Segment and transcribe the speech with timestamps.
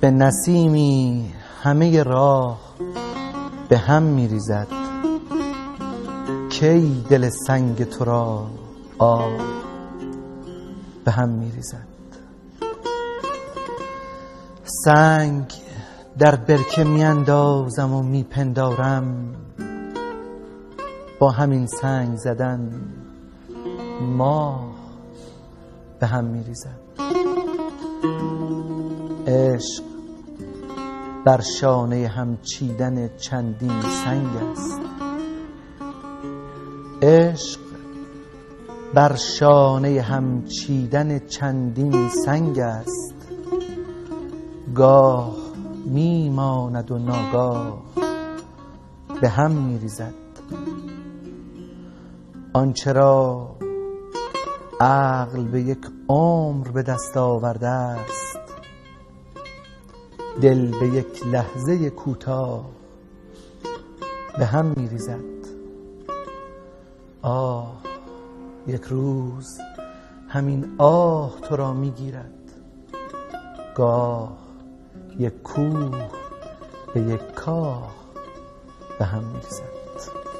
[0.00, 1.32] به نسیمی
[1.62, 2.60] همه راه
[3.68, 4.66] به هم می ریزد
[6.50, 8.46] کی دل سنگ تو را
[8.98, 9.30] آه
[11.04, 11.86] به هم می ریزد
[14.84, 15.52] سنگ
[16.18, 19.34] در برکه می اندازم و می پندارم
[21.18, 22.80] با همین سنگ زدن
[24.00, 24.74] ماه
[26.00, 26.84] به هم می ریزد
[29.34, 29.84] عشق
[31.24, 34.80] بر شانه هم چیدن چندین سنگ است.
[37.02, 37.60] عشق
[38.94, 43.14] بر شانه هم چیدن چندین سنگ است.
[44.74, 45.36] گاه
[45.86, 47.82] می ماند و ناگاه
[49.20, 50.14] به هم می ریزد.
[52.52, 53.48] آنچه را
[54.80, 58.53] عقل به یک عمر به دست آورده است
[60.42, 62.70] دل به یک لحظه کوتاه
[64.38, 65.20] به هم می ریزد
[67.22, 67.82] آه
[68.66, 69.58] یک روز
[70.28, 72.52] همین آه تو را می گیرد
[73.74, 74.38] گاه
[75.18, 76.08] یک کوه
[76.94, 77.94] به یک کاه
[78.98, 80.33] به هم می ریزد